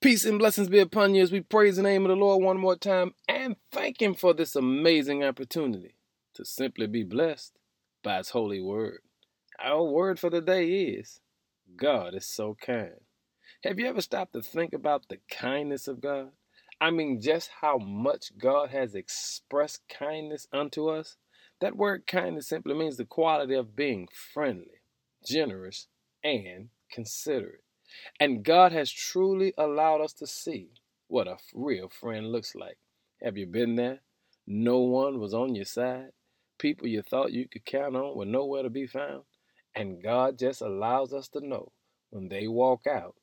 [0.00, 2.56] Peace and blessings be upon you as we praise the name of the Lord one
[2.56, 5.96] more time and thank Him for this amazing opportunity
[6.34, 7.58] to simply be blessed
[8.04, 9.00] by His holy word.
[9.60, 11.18] Our word for the day is
[11.76, 13.00] God is so kind.
[13.64, 16.30] Have you ever stopped to think about the kindness of God?
[16.80, 21.16] I mean, just how much God has expressed kindness unto us?
[21.60, 24.82] That word kindness simply means the quality of being friendly,
[25.26, 25.88] generous,
[26.22, 27.64] and considerate.
[28.20, 30.70] And God has truly allowed us to see
[31.08, 32.78] what a real friend looks like.
[33.22, 34.00] Have you been there?
[34.46, 36.10] No one was on your side.
[36.58, 39.22] People you thought you could count on were nowhere to be found.
[39.74, 41.72] And God just allows us to know
[42.10, 43.14] when they walk out,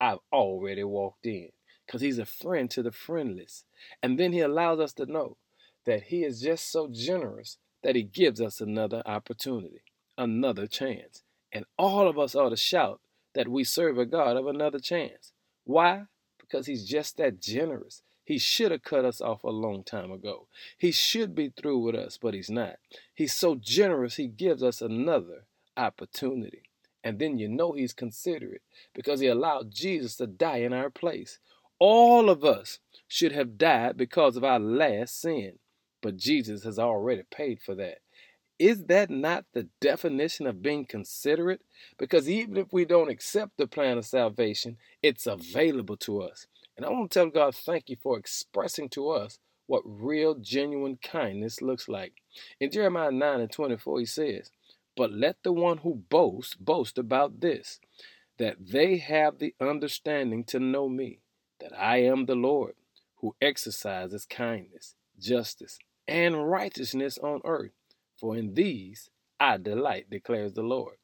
[0.00, 1.50] I've already walked in.
[1.86, 3.64] Because He's a friend to the friendless.
[4.02, 5.36] And then He allows us to know
[5.84, 9.82] that He is just so generous that He gives us another opportunity,
[10.18, 11.22] another chance.
[11.52, 13.00] And all of us ought to shout
[13.34, 15.32] that we serve a God of another chance.
[15.64, 16.04] Why?
[16.38, 18.02] Because He's just that generous.
[18.24, 20.46] He should have cut us off a long time ago.
[20.78, 22.76] He should be through with us, but He's not.
[23.14, 26.62] He's so generous, He gives us another opportunity.
[27.04, 28.62] And then you know He's considerate
[28.94, 31.38] because He allowed Jesus to die in our place.
[31.78, 35.58] All of us should have died because of our last sin,
[36.00, 37.98] but Jesus has already paid for that.
[38.62, 41.62] Is that not the definition of being considerate?
[41.98, 46.46] Because even if we don't accept the plan of salvation, it's available to us.
[46.76, 50.96] And I want to tell God, thank you for expressing to us what real, genuine
[51.02, 52.12] kindness looks like.
[52.60, 54.52] In Jeremiah 9 and 24, he says,
[54.96, 57.80] But let the one who boasts boast about this,
[58.38, 61.18] that they have the understanding to know me,
[61.58, 62.74] that I am the Lord,
[63.16, 67.72] who exercises kindness, justice, and righteousness on earth
[68.22, 70.94] for in these I delight, declares the Lord.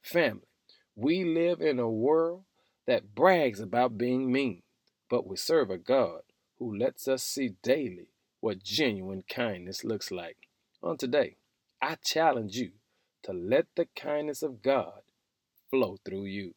[0.00, 0.46] Family,
[0.94, 2.44] we live in a world
[2.86, 4.62] that brags about being mean,
[5.10, 6.20] but we serve a God
[6.60, 10.36] who lets us see daily what genuine kindness looks like.
[10.80, 11.38] On today,
[11.82, 12.70] I challenge you
[13.24, 15.02] to let the kindness of God
[15.70, 16.54] flow through you.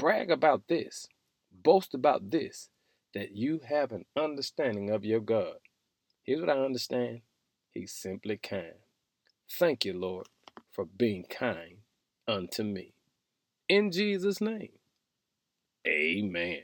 [0.00, 1.06] Brag about this,
[1.52, 2.70] boast about this,
[3.14, 5.58] that you have an understanding of your God.
[6.24, 7.20] Here's what I understand
[7.72, 8.74] He's simply kind.
[9.50, 10.28] Thank you, Lord,
[10.70, 11.78] for being kind
[12.28, 12.94] unto me.
[13.68, 14.70] In Jesus' name,
[15.86, 16.62] amen.